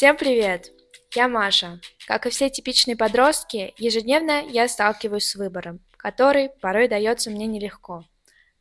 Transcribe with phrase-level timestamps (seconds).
[0.00, 0.72] Всем привет!
[1.14, 1.78] Я Маша.
[2.06, 8.06] Как и все типичные подростки, ежедневно я сталкиваюсь с выбором, который порой дается мне нелегко.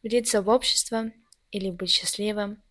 [0.04, 1.14] Влиться в общество
[1.52, 2.62] или быть счастливым.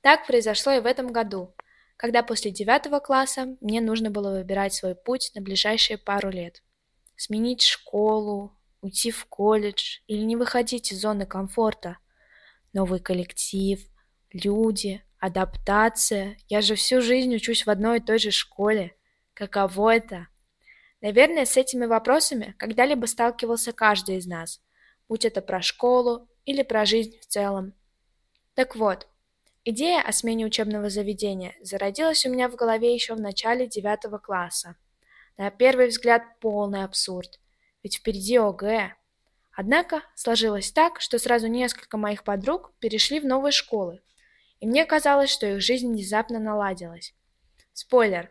[0.00, 1.56] Так произошло и в этом году,
[1.96, 6.62] когда после девятого класса мне нужно было выбирать свой путь на ближайшие пару лет.
[7.16, 11.98] Сменить школу, уйти в колледж или не выходить из зоны комфорта.
[12.72, 13.84] Новый коллектив,
[14.30, 16.36] люди, адаптация.
[16.50, 18.94] Я же всю жизнь учусь в одной и той же школе.
[19.32, 20.28] Каково это?
[21.00, 24.60] Наверное, с этими вопросами когда-либо сталкивался каждый из нас,
[25.08, 27.72] будь это про школу или про жизнь в целом.
[28.52, 29.08] Так вот,
[29.64, 34.76] идея о смене учебного заведения зародилась у меня в голове еще в начале девятого класса.
[35.38, 37.40] На первый взгляд полный абсурд,
[37.82, 38.94] ведь впереди ОГЭ.
[39.54, 44.02] Однако сложилось так, что сразу несколько моих подруг перешли в новые школы,
[44.64, 47.12] и мне казалось, что их жизнь внезапно наладилась.
[47.74, 48.30] Спойлер.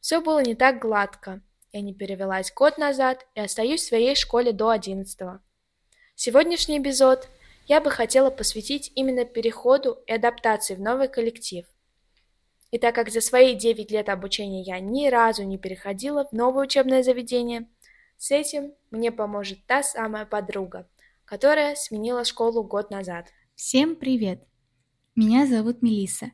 [0.00, 1.40] Все было не так гладко.
[1.72, 5.42] Я не перевелась год назад и остаюсь в своей школе до одиннадцатого.
[6.14, 7.30] Сегодняшний эпизод
[7.64, 11.64] я бы хотела посвятить именно переходу и адаптации в новый коллектив.
[12.70, 16.64] И так как за свои 9 лет обучения я ни разу не переходила в новое
[16.64, 17.66] учебное заведение,
[18.18, 20.86] с этим мне поможет та самая подруга,
[21.24, 23.28] которая сменила школу год назад.
[23.54, 24.46] Всем привет!
[25.16, 26.32] Меня зовут Мелиса,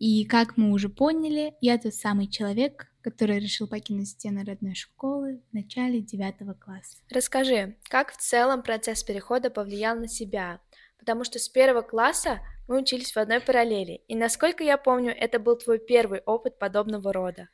[0.00, 5.40] и как мы уже поняли, я тот самый человек, который решил покинуть стены родной школы
[5.52, 6.96] в начале девятого класса.
[7.10, 10.60] Расскажи, как в целом процесс перехода повлиял на себя?
[10.98, 15.38] Потому что с первого класса мы учились в одной параллели, и насколько я помню, это
[15.38, 17.48] был твой первый опыт подобного рода.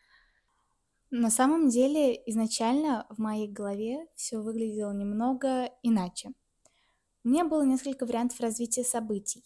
[1.11, 6.31] На самом деле, изначально в моей голове все выглядело немного иначе.
[7.23, 9.45] У меня было несколько вариантов развития событий.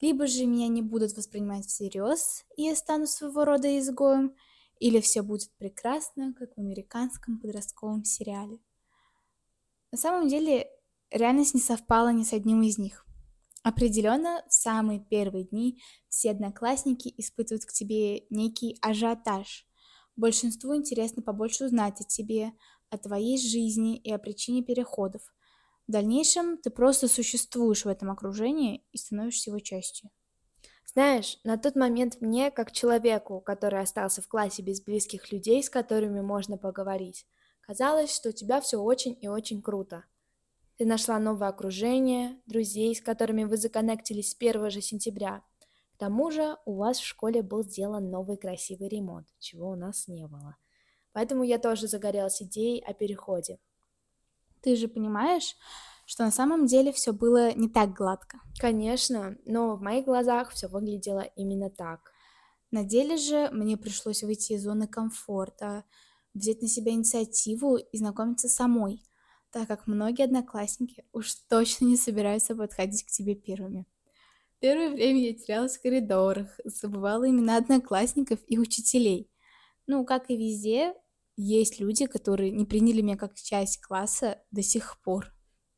[0.00, 4.34] Либо же меня не будут воспринимать всерьез, и я стану своего рода изгоем,
[4.78, 8.60] или все будет прекрасно, как в американском подростковом сериале.
[9.90, 10.70] На самом деле,
[11.10, 13.04] реальность не совпала ни с одним из них.
[13.64, 19.66] Определенно, в самые первые дни все одноклассники испытывают к тебе некий ажиотаж.
[20.14, 22.52] Большинству интересно побольше узнать о тебе,
[22.88, 25.22] о твоей жизни и о причине переходов–
[25.88, 30.10] в дальнейшем ты просто существуешь в этом окружении и становишься его частью.
[30.84, 35.70] Знаешь, на тот момент мне, как человеку, который остался в классе без близких людей, с
[35.70, 37.26] которыми можно поговорить,
[37.62, 40.04] казалось, что у тебя все очень и очень круто.
[40.76, 45.42] Ты нашла новое окружение, друзей, с которыми вы законнектились с 1 же сентября.
[45.94, 50.06] К тому же у вас в школе был сделан новый красивый ремонт, чего у нас
[50.06, 50.56] не было.
[51.12, 53.58] Поэтому я тоже загорелась идеей о переходе.
[54.68, 55.56] Ты же понимаешь,
[56.04, 58.38] что на самом деле все было не так гладко.
[58.58, 62.12] Конечно, но в моих глазах все выглядело именно так.
[62.70, 65.84] На деле же мне пришлось выйти из зоны комфорта,
[66.34, 69.02] взять на себя инициативу и знакомиться самой,
[69.52, 73.86] так как многие одноклассники уж точно не собираются подходить к тебе первыми.
[74.60, 79.30] Первое время я терялась в коридорах, забывала имена одноклассников и учителей.
[79.86, 80.92] Ну, как и везде,
[81.40, 85.32] есть люди, которые не приняли меня как часть класса до сих пор.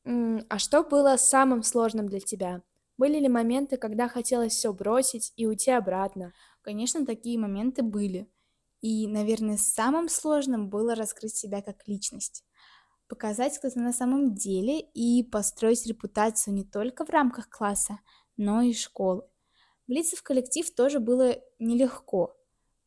[0.05, 2.63] а что было самым сложным для тебя?
[2.97, 6.33] Были ли моменты, когда хотелось все бросить и уйти обратно?
[6.63, 8.31] Конечно, такие моменты были.
[8.81, 12.43] И, наверное, самым сложным было раскрыть себя как личность.
[13.07, 17.99] Показать, кто ты на самом деле, и построить репутацию не только в рамках класса,
[18.39, 19.25] но и школы.
[19.87, 22.35] Влиться в коллектив тоже было нелегко,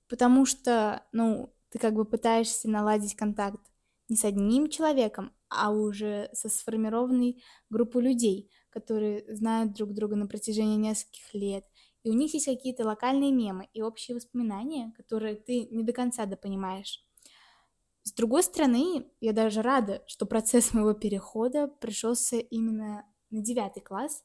[0.07, 3.59] потому что, ну, ты как бы пытаешься наладить контакт
[4.07, 7.41] не с одним человеком, а уже со сформированной
[7.71, 11.65] группой людей, которые знают друг друга на протяжении нескольких лет,
[12.03, 16.27] и у них есть какие-то локальные мемы и общие воспоминания, которые ты не до конца
[16.27, 17.03] допонимаешь.
[18.03, 24.23] С другой стороны, я даже рада, что процесс моего перехода пришелся именно на девятый класс,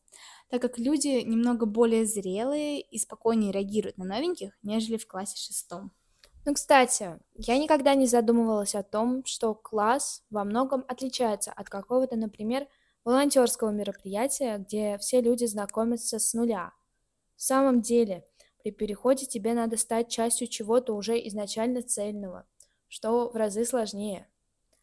[0.51, 5.93] так как люди немного более зрелые и спокойнее реагируют на новеньких, нежели в классе шестом.
[6.49, 12.17] Ну, кстати, я никогда не задумывалась о том, что класс во многом отличается от какого-то,
[12.17, 12.67] например,
[13.05, 16.73] волонтерского мероприятия, где все люди знакомятся с нуля.
[17.37, 18.25] В самом деле,
[18.63, 22.47] при переходе тебе надо стать частью чего-то уже изначально цельного,
[22.89, 24.27] что в разы сложнее.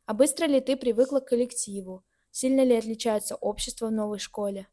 [0.05, 2.03] А быстро ли ты привыкла к коллективу?
[2.29, 4.67] Сильно ли отличается общество в новой школе?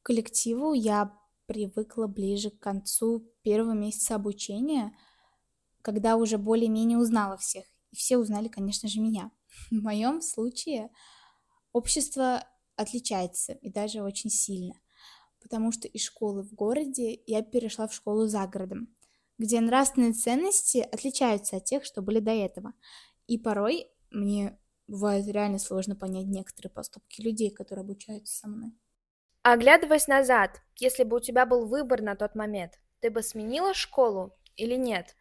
[0.00, 1.12] К коллективу я
[1.44, 4.96] привыкла ближе к концу первого месяца обучения–
[5.86, 7.64] когда уже более-менее узнала всех.
[7.92, 9.30] И все узнали, конечно же, меня.
[9.70, 10.90] В моем случае
[11.72, 12.44] общество
[12.74, 14.74] отличается, и даже очень сильно.
[15.40, 18.88] Потому что из школы в городе я перешла в школу за городом.
[19.38, 22.72] где нравственные ценности отличаются от тех, что были до этого.
[23.28, 28.72] И порой мне бывает реально сложно понять некоторые поступки людей, которые обучаются со мной.
[29.42, 34.32] Оглядываясь назад, если бы у тебя был выбор на тот момент, ты бы сменила школу
[34.56, 35.14] или нет?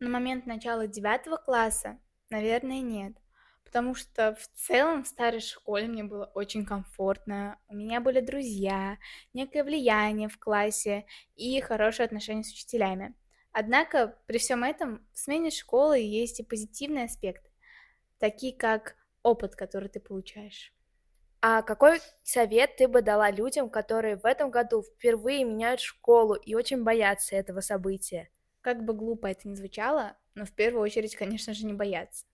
[0.00, 1.98] На момент начала девятого класса,
[2.30, 3.16] наверное, нет.
[3.64, 7.60] Потому что в целом в старой школе мне было очень комфортно.
[7.68, 8.98] У меня были друзья,
[9.32, 11.06] некое влияние в классе
[11.36, 13.14] и хорошие отношения с учителями.
[13.52, 17.50] Однако при всем этом в смене школы есть и позитивные аспекты,
[18.18, 20.72] такие как опыт, который ты получаешь.
[21.42, 26.54] А какой совет ты бы дала людям, которые в этом году впервые меняют школу и
[26.54, 28.30] очень боятся этого события?
[28.60, 32.26] Как бы глупо это ни звучало, но в первую очередь, конечно же, не бояться.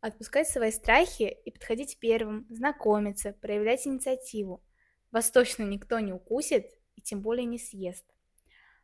[0.00, 4.64] Отпускать свои страхи и подходить первым, знакомиться, проявлять инициативу.
[5.10, 8.06] Вас точно никто не укусит и тем более не съест.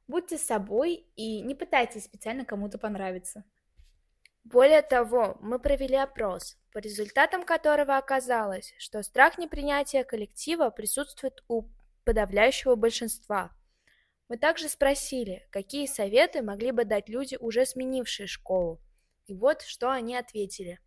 [0.06, 3.44] Будьте собой и не пытайтесь специально кому-то понравиться.
[4.44, 11.64] Более того, мы провели опрос, по результатам которого оказалось, что страх непринятия коллектива присутствует у
[12.04, 13.50] подавляющего большинства.
[14.28, 18.80] Мы также спросили, какие советы могли бы дать люди, уже сменившие школу.
[19.26, 20.80] И вот что они ответили.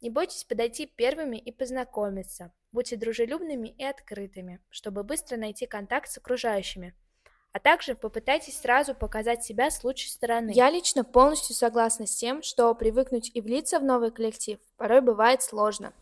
[0.00, 2.52] Не бойтесь подойти первыми и познакомиться.
[2.72, 6.94] Будьте дружелюбными и открытыми, чтобы быстро найти контакт с окружающими–
[7.52, 10.52] а также попытайтесь сразу показать себя с лучшей стороны.
[10.54, 15.42] Я лично полностью согласна с тем, что привыкнуть и влиться в новый коллектив порой бывает
[15.42, 15.92] сложно.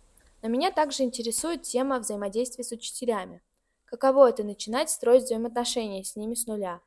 [0.42, 3.42] Но меня также интересует тема взаимодействия с учителями.
[3.86, 6.80] Каково это начинать строить взаимоотношения с ними с нуля?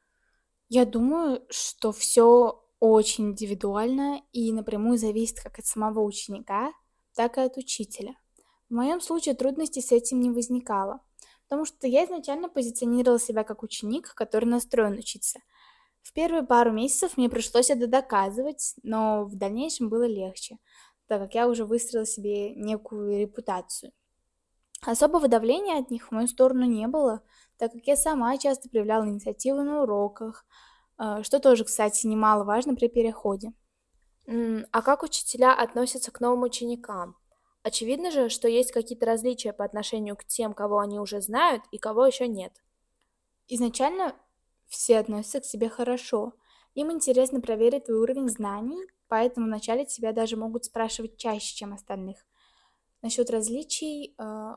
[0.69, 6.71] Я думаю, что все очень индивидуально и напрямую зависит как от самого ученика,
[7.15, 8.15] так и от учителя.
[8.69, 11.01] В моем случае трудностей с этим не возникало
[11.49, 15.39] потому что я изначально позиционировала себя как ученик, который настроен учиться.
[16.03, 20.59] В первые пару месяцев мне пришлось это доказывать, но в дальнейшем было легче,
[21.07, 23.91] так как я уже выстроила себе некую репутацию.
[24.85, 27.21] Особого давления от них в мою сторону не было,
[27.57, 30.45] так как я сама часто проявляла инициативу на уроках,
[30.97, 33.53] э, что тоже, кстати, немаловажно при переходе.
[34.71, 37.15] А как учителя относятся к новым ученикам?
[37.63, 41.79] Очевидно же, что есть какие-то различия по отношению к тем, кого они уже знают, и
[41.79, 42.53] кого еще нет.
[43.47, 44.15] Изначально
[44.67, 46.33] все относятся к себе хорошо.
[46.75, 52.17] Им интересно проверить твой уровень знаний, поэтому вначале тебя даже могут спрашивать чаще, чем остальных.
[53.01, 54.55] Насчет различий э,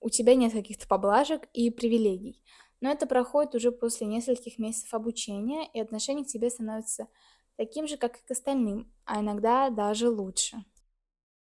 [0.00, 2.42] у тебя нет каких-то поблажек и привилегий.
[2.80, 7.08] Но это проходит уже после нескольких месяцев обучения, и отношение к тебе становится
[7.56, 10.64] таким же, как и к остальным, а иногда даже лучше.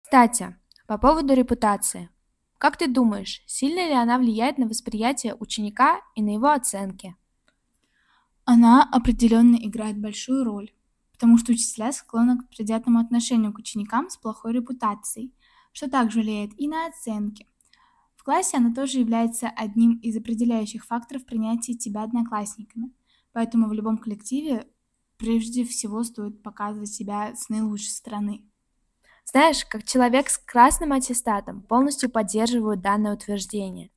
[0.03, 0.57] Кстати,
[0.87, 2.11] по поводу репутации.
[2.59, 7.17] Как ты думаешь, сильно ли она влияет на восприятие ученика и на его оценки?
[8.45, 10.73] Она определенно играет большую роль,
[11.13, 15.35] потому что учителя склонны к предвзятому отношению к ученикам с плохой репутацией,
[15.73, 17.47] что также влияет и на оценки.
[18.25, 22.91] В классе она тоже является одним из определяющих факторов принятия тебя одноклассниками,
[23.33, 24.67] поэтому в любом коллективе
[25.19, 28.47] прежде всего стоит показывать себя с наилучшей стороны.
[29.27, 33.91] Знаешь, как человек с красным аттестатом полностью поддерживаю данное утверждение,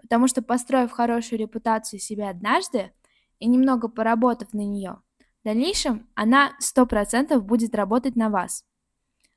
[0.00, 2.92] потому что построив хорошую репутацию себе однажды
[3.40, 5.02] и немного поработав на нее,
[5.40, 8.64] в дальнейшем она 100% будет работать на вас.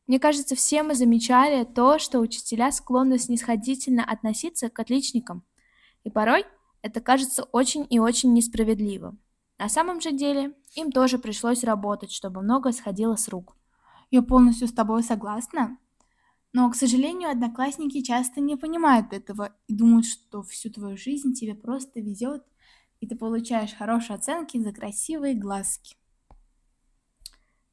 [0.08, 5.44] Мне кажется, все мы замечали то, что учителя склонны снисходительно относиться к отличникам,
[6.04, 6.46] и порой
[6.82, 9.20] это кажется очень и очень несправедливым.
[9.58, 13.56] На самом же деле им тоже пришлось работать, чтобы многое сходило с рук.
[14.12, 15.80] Я полностью с тобой согласна.
[16.54, 21.56] Но, к сожалению, одноклассники часто не понимают этого и думают, что всю твою жизнь тебе
[21.56, 22.44] просто везет,
[23.00, 25.96] и ты получаешь хорошие оценки за красивые глазки.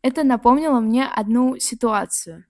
[0.02, 2.44] Это напомнило мне одну ситуацию.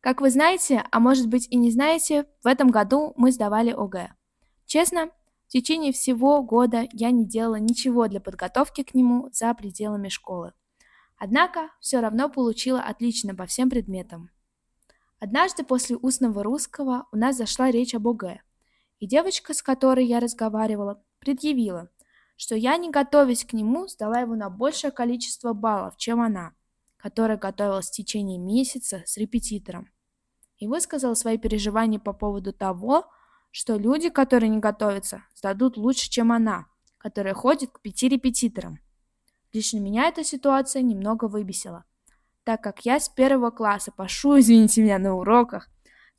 [0.00, 4.14] Как вы знаете, а может быть и не знаете, в этом году мы сдавали ОГЭ.
[4.64, 5.10] Честно,
[5.46, 10.54] в течение всего года я не делала ничего для подготовки к нему за пределами школы.
[11.18, 14.30] Однако все равно получила отлично по всем предметам.
[15.18, 18.40] Однажды после устного русского у нас зашла речь об ОГЭ,
[19.00, 21.90] и девочка, с которой я разговаривала, предъявила,
[22.36, 26.55] что я, не готовясь к нему, сдала его на большее количество баллов, чем она,
[27.06, 29.88] которая готовилась в течение месяца с репетитором,
[30.58, 33.06] и высказала свои переживания по поводу того,
[33.52, 36.66] что люди, которые не готовятся, сдадут лучше, чем она,
[36.98, 38.80] которая ходит к пяти репетиторам.
[39.52, 41.84] Лично меня эта ситуация немного выбесила,
[42.42, 45.68] так как я с первого класса пошу, извините меня, на уроках,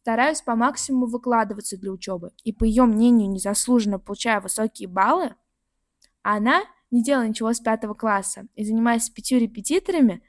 [0.03, 5.35] стараюсь по максимуму выкладываться для учебы и, по ее мнению, незаслуженно получаю высокие баллы,
[6.21, 10.23] она не делая ничего с пятого класса и занимаясь пятью репетиторами,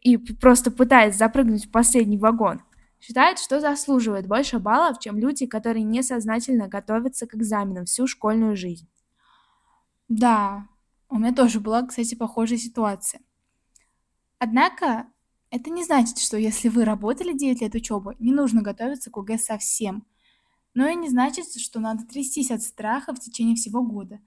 [0.00, 2.62] и просто пытаясь запрыгнуть в последний вагон,
[3.00, 8.88] считает, что заслуживает больше баллов, чем люди, которые несознательно готовятся к экзаменам всю школьную жизнь.
[10.08, 10.66] Да,
[11.08, 13.20] у меня тоже была, кстати, похожая ситуация.
[14.38, 15.06] Однако,
[15.50, 19.38] это не значит, что если вы работали 9 лет учебы, не нужно готовиться к ОГЭ
[19.38, 20.06] совсем.
[20.74, 24.20] Но и не значит, что надо трястись от страха в течение всего года,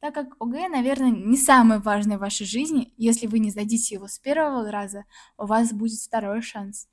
[0.00, 2.92] так как ОГЭ, наверное, не самое важное в вашей жизни.
[2.96, 5.04] Если вы не сдадите его с первого раза,
[5.36, 6.88] у вас будет второй шанс.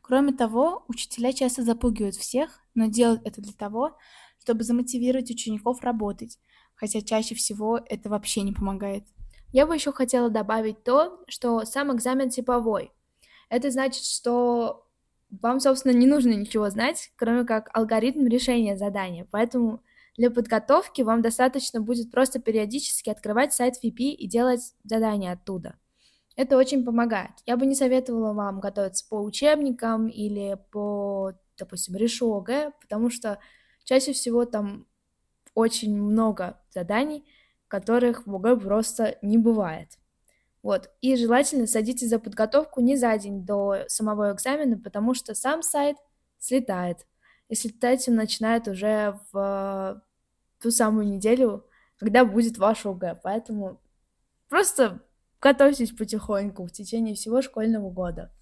[0.00, 3.96] Кроме того, учителя часто запугивают всех, но делают это для того,
[4.40, 6.38] чтобы замотивировать учеников работать,
[6.74, 9.04] хотя чаще всего это вообще не помогает.
[9.52, 12.92] Я бы еще хотела добавить то, что сам экзамен типовой.
[13.48, 14.86] Это значит, что
[15.30, 19.26] вам, собственно, не нужно ничего знать, кроме как алгоритм решения задания.
[19.30, 19.80] Поэтому
[20.16, 25.76] для подготовки вам достаточно будет просто периодически открывать сайт VP и делать задания оттуда.
[26.36, 27.30] Это очень помогает.
[27.46, 33.38] Я бы не советовала вам готовиться по учебникам или по, допустим, решу ОГЭ, потому что
[33.84, 34.86] чаще всего там
[35.54, 37.24] очень много заданий,
[37.68, 39.98] которых в ОГЭ просто не бывает.
[40.62, 40.90] Вот.
[41.02, 45.96] И желательно садитесь за подготовку не за день до самого экзамена, потому что сам сайт
[46.38, 47.06] слетает.
[47.48, 50.02] И слетать он начинает уже в
[50.60, 51.66] ту самую неделю,
[51.98, 53.20] когда будет ваш ОГЭ.
[53.22, 53.80] Поэтому
[54.48, 55.02] просто
[55.44, 58.32] Готовьтесь потихоньку в течение всего школьного года.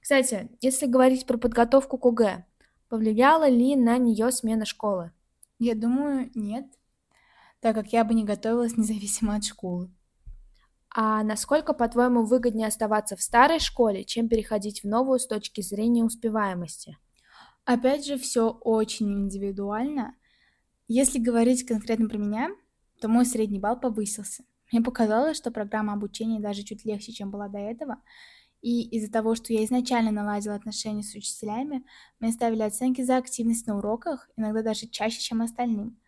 [0.00, 2.44] Кстати, если говорить про подготовку к ОГЭ,
[2.88, 5.12] повлияла ли на нее смена школы?
[5.60, 6.66] Я думаю, нет,
[7.60, 9.88] так как я бы не готовилась независимо от школы.
[10.92, 16.02] А насколько, по-твоему, выгоднее оставаться в старой школе, чем переходить в новую с точки зрения
[16.02, 16.98] успеваемости?
[17.66, 20.16] Опять же, все очень индивидуально.
[20.88, 22.48] Если говорить конкретно про меня,
[23.02, 24.42] то мой средний балл повысился–
[24.72, 28.02] мне показалось, что программа обучения даже чуть легче, чем была до этого,
[28.62, 31.84] и из-за того, что я изначально наладила отношения с учителями,
[32.18, 36.00] мне ставили оценки за активность на уроках, иногда даже чаще, чем остальным.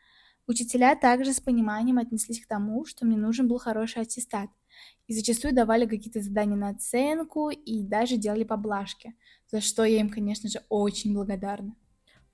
[0.46, 4.50] Учителя также с пониманием отнеслись к тому, что мне нужен был хороший аттестат,
[5.06, 9.14] и зачастую давали какие-то задания на оценку и даже делали поблажки,
[9.50, 11.75] за что я им, конечно же, очень благодарна.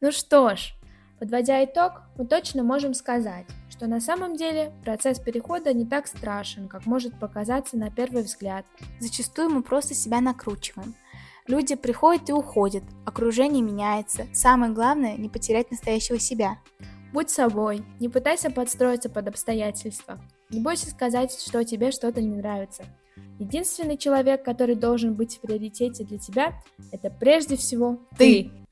[0.01, 0.75] Ну что ж,
[1.19, 6.69] Подводя итог, мы точно можем сказать, что на самом деле процесс перехода не так страшен,
[6.69, 8.67] как может показаться на первый взгляд.
[8.99, 10.95] Зачастую мы просто себя накручиваем.
[11.47, 14.27] Люди приходят и уходят, окружение меняется.
[14.33, 16.59] Самое главное– не потерять настоящего себя.
[17.13, 20.21] Будь собой, не пытайся подстроиться под обстоятельства.
[20.51, 22.85] Не бойся сказать, что тебе что-то не нравится.
[23.39, 28.45] Единственный человек, который должен быть в приоритете для тебя, это прежде всего ты.
[28.45, 28.64] ты.